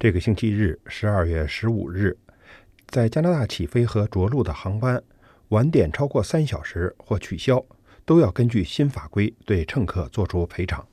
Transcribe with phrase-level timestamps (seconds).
[0.00, 2.16] 这个星期日，十二月十五日，
[2.88, 5.02] 在加拿大起飞和着陆的航班
[5.50, 7.62] 晚点超过三小时或取消，
[8.06, 10.86] 都要根据新法规对乘客作出赔偿。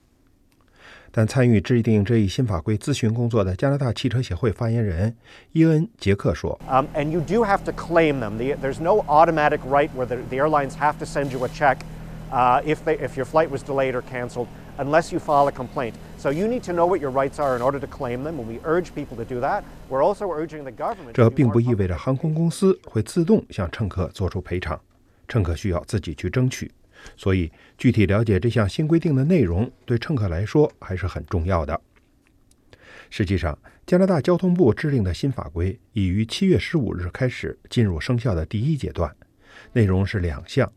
[1.10, 5.16] 但参与制定这一新法规咨询工作的加拿大汽车协会发言人
[5.54, 8.38] 伊恩·杰克说：“Um, and you do have to claim them.
[8.38, 11.78] There's no automatic right where the airlines have to send you a check
[12.66, 14.48] if they if your flight was delayed or canceled
[14.78, 15.94] unless you file a complaint.
[16.18, 18.40] So you need to know what your rights are in order to claim them.
[18.40, 19.64] And we urge people to do that.
[19.90, 24.80] We're also urging the government.” 这并不意味着航空公司会自动向乘客做出赔偿，
[25.28, 26.72] 乘客需要自己去争取。
[27.16, 31.80] 所以，具体了解这项新规定的内容，对乘客来说还是很重要的。
[33.10, 39.16] 实际上，加拿大交通部制定的新法规已于七月十五日开始进入生效的第一阶段，
[39.74, 40.70] 内容是两项：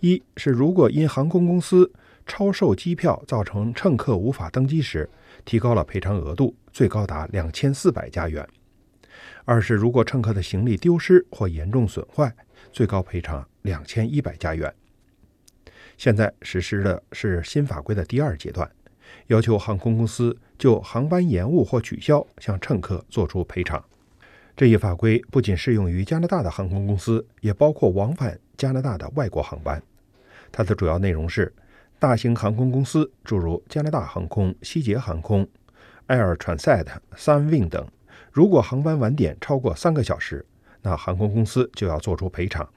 [0.00, 1.90] 一是如果因航空公司
[2.30, 5.10] 超售机票造成乘客无法登机时，
[5.44, 8.46] 提高了赔偿额度，最高达两千四百加元；
[9.44, 12.32] 二是如果乘客的行李丢失或严重损坏，
[12.70, 14.72] 最高赔偿两千一百加元。
[15.98, 18.70] 现在实施的是新法规的第二阶段，
[19.26, 23.84] 要求航空公司就航班延误或取消向乘客作出赔偿。
[24.56, 29.82] 这一法规不仅适用于加拿大的航空公司，也包括往返加拿大的外国航班。
[30.52, 31.52] 它的主要内容是：
[32.00, 35.46] 大型航空公司，诸如加拿大航空、西捷航空、
[36.08, 37.86] Air Transat、Sunwing 等，
[38.32, 40.44] 如果航班晚点超过三个小时，
[40.80, 42.68] 那航空公司就要做出赔偿。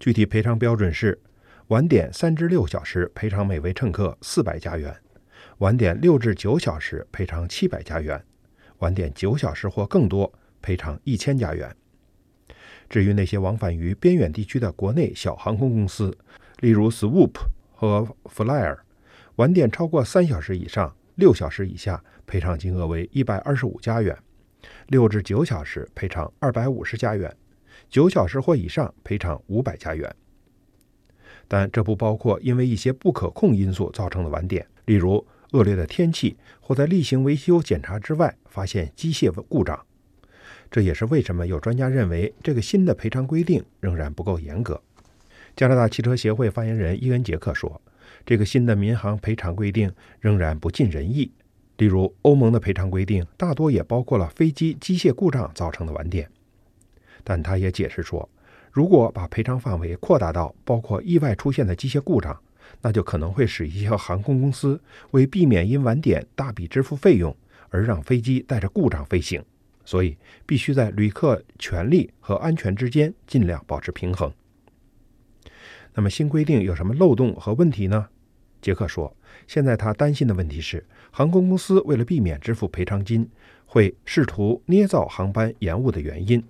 [0.00, 1.20] 具体赔偿标准是。
[1.68, 4.92] 晚点三至六小时，赔偿每位乘客四百加元；
[5.58, 8.18] 晚点六至九小时，赔偿七百加元；
[8.78, 11.74] 晚点九小时或更多，赔偿一千加元。
[12.90, 16.14] 至于那些往返于边远地区的国内小航空公司，
[16.60, 17.32] 例如 Swoop
[17.82, 18.78] 和 Flyer，
[19.34, 24.14] 晚点超过三小时以上，六小时以下，赔偿金额为一百二十五加元；
[24.86, 27.28] 六至九小时，赔偿二百五十加元；
[27.90, 30.14] 九小时或以上，赔偿五百加元。
[31.48, 39.84] 但这不包括因为一些不可控因素造成的晚点，例如恶劣的天气或在例行维修检查之外发现机械故障。
[40.70, 44.80] 这也是为什么有专家认为这个新的赔偿规定仍然不够严格。
[45.56, 47.80] 加拿大汽车协会发言人伊恩·杰克说
[48.24, 51.30] ：“这个新的民航赔偿规定仍然不尽人意。
[51.78, 56.28] 例如，欧盟的赔偿规定大多也包括了飞机机械故障造成的晚点。”
[57.24, 58.28] 但他也解释说。
[58.72, 62.34] 如果把赔偿范围扩大到包括意外出现的机械故障，
[62.80, 64.80] 那就可能会使一些航空公司
[65.10, 67.36] 为避免因晚点大笔支付费用
[67.68, 69.44] 而让飞机带着故障飞行。
[69.84, 74.32] 所以，必须在旅客权利和安全之间尽量保持平衡。
[75.94, 78.08] 那么，新规定有什么漏洞和问题呢？
[78.60, 79.14] 杰克说，
[79.46, 83.28] 现在他担心的问题是，航空公司为了避免支付赔偿金，
[83.66, 86.42] 会试图捏造航班延误的原因。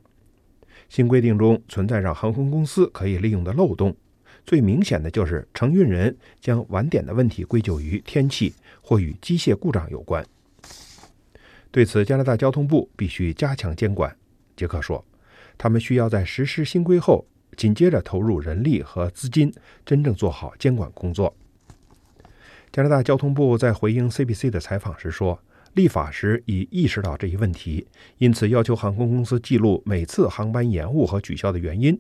[0.89, 3.97] 新规定中存在让航空公司可以利用的漏洞，
[4.45, 10.25] 最明显的就是承运人将晚点的问题归咎于天气或与机械故障有关。
[11.71, 14.15] 对此，加拿大交通部必须加强监管。
[14.55, 15.03] 杰克说
[15.57, 17.25] ：“他们需要在实施新规后，
[17.57, 19.53] 紧接着投入人力和资金，
[19.85, 21.35] 真正做好监管工作。”
[22.73, 25.39] 加拿大交通部在回应 CBC 的采访时说。
[25.75, 27.87] 立法时已意识到这一问题，
[28.19, 31.99] 因此要求航空公司记录每次航班延误和取消的原因，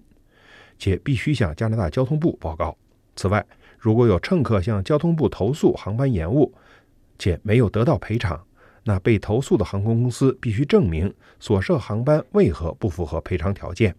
[0.78, 2.76] 且必须向加拿大交通部报告。
[3.16, 3.42] 此外，
[3.78, 6.52] 如果有乘客向交通部投诉航班延误
[7.18, 8.38] 且没有得到赔偿，
[8.84, 13.96] 那被投诉的航空公司必须证明所涉航班为何不符合赔偿条件。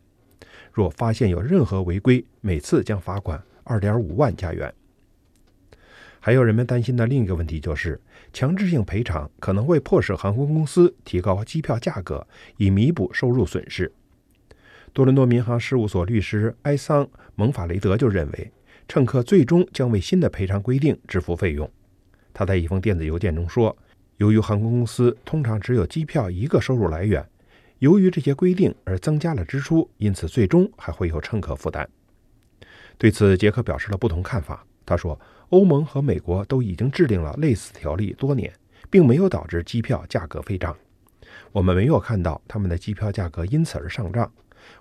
[0.73, 4.73] 若发现有任何违规，每次将罚款二点五万加元。
[6.19, 8.01] 还有人们担心的另一个问题就是，
[8.31, 12.25] 强制性赔偿可能会迫使航空公司提高机票价格，
[12.57, 13.91] 以弥补收入损失。
[14.93, 17.05] 多伦多民航事务所律师埃桑·
[17.35, 18.51] 蒙法雷德就认为，
[18.87, 21.69] 乘客最终将为新的赔偿规定支付费用。
[22.33, 23.75] 他在一封电子邮件中说
[24.17, 27.27] ：“由于航空公司通常只有机票一个收入来源，
[27.83, 31.85] 由于这些规定而增加了支出，因此最终还会有乘客负担。”
[32.97, 34.65] 对此，杰克表示了不同看法。
[34.85, 35.19] 他说。
[35.49, 38.51] 欧盟和美国都已经制定了类似条例多年，
[38.89, 40.75] 并没有导致机票价格飞涨。
[41.51, 44.31] 我们没有看到他们的机票价格因此而上涨。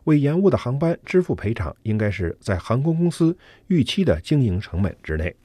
[0.05, 5.37] 为延误的航班支付赔偿，应该是在航空公司预期的经营成本之内。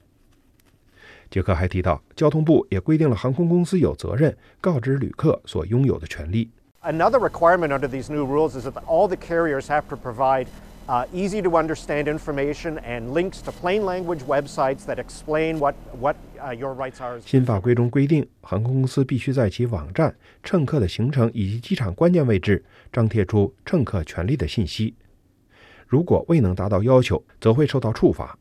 [1.28, 6.50] 杰克还提到，交通部也规定了航空公司有责任告知旅客所拥有的权利。
[6.88, 10.46] Another requirement under these new rules is that all the carriers have to provide.
[10.88, 16.16] uh, easy to understand information and links to plain language websites that explain what, what
[16.42, 17.20] uh, your rights are.
[17.20, 24.94] 新法规中规定，航空公司必须在其网站、乘客的行程以及机场关键位置张贴出乘客权利的信息。
[25.86, 28.36] 如果未能达到要求，则会受到处罚。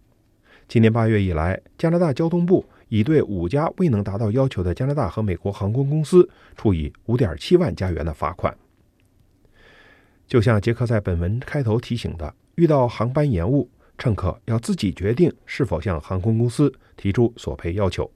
[0.67, 8.55] 今年八月以来，加拿大交通部已对五家未能达到要求的加拿大和美国航空公司处以五点七万加元的罚款。
[10.27, 18.09] 就像杰克在本文开头提醒的，遇到航班延误，乘客要自己决定是否向航空公司提出索赔要求。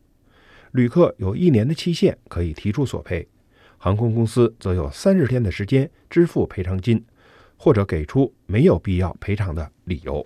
[0.71, 3.27] 旅客有一年的期限可以提出索赔，
[3.77, 7.03] 航空公司则有三十天的时间支付赔偿金，
[7.57, 10.25] 或者给出没有必要赔偿的理由。